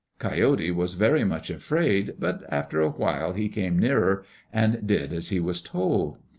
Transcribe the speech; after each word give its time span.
Coyote 0.17 0.71
was 0.71 0.95
very 0.95 1.23
much 1.23 1.51
afraid, 1.51 2.15
but 2.17 2.41
after 2.49 2.81
a 2.81 2.89
while 2.89 3.33
he 3.33 3.47
came 3.49 3.77
nearer 3.77 4.23
and 4.51 4.87
did 4.87 5.13
as 5.13 5.29
he 5.29 5.39
was 5.39 5.61
told. 5.61 6.17